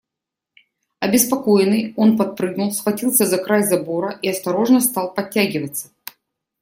Обеспокоенный, 0.99 1.93
он 1.95 2.17
подпрыгнул, 2.17 2.71
схватился 2.71 3.27
за 3.27 3.37
край 3.37 3.61
забора 3.61 4.17
и 4.23 4.29
осторожно 4.29 4.79
стал 4.79 5.13
подтягиваться. 5.13 5.89